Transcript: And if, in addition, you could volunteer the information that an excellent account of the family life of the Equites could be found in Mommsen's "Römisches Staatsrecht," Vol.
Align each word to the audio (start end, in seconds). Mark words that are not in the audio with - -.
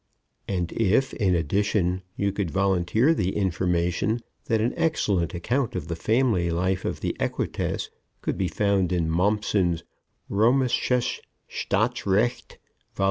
And 0.47 0.71
if, 0.71 1.13
in 1.13 1.35
addition, 1.35 2.01
you 2.15 2.31
could 2.31 2.49
volunteer 2.49 3.13
the 3.13 3.35
information 3.35 4.21
that 4.45 4.59
an 4.59 4.73
excellent 4.75 5.35
account 5.35 5.75
of 5.75 5.89
the 5.89 5.95
family 5.95 6.49
life 6.49 6.85
of 6.85 7.01
the 7.01 7.15
Equites 7.19 7.91
could 8.23 8.35
be 8.35 8.47
found 8.47 8.91
in 8.91 9.11
Mommsen's 9.11 9.83
"Römisches 10.27 11.19
Staatsrecht," 11.47 12.57
Vol. 12.95 12.99